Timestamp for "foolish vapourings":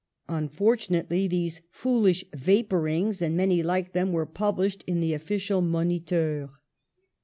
1.69-3.21